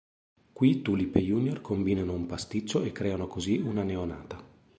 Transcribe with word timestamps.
Qui 0.57 0.81
Tulip 0.81 1.15
e 1.17 1.21
Junior 1.21 1.61
combinano 1.61 2.13
un 2.13 2.25
pasticcio 2.25 2.81
e 2.81 2.91
creano 2.91 3.27
così 3.27 3.57
una 3.57 3.83
neonata. 3.83 4.43